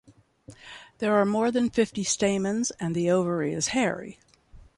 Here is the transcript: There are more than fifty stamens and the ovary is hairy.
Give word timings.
There 0.97 1.13
are 1.15 1.25
more 1.25 1.51
than 1.51 1.69
fifty 1.69 2.03
stamens 2.03 2.71
and 2.79 2.95
the 2.95 3.11
ovary 3.11 3.53
is 3.53 3.67
hairy. 3.67 4.17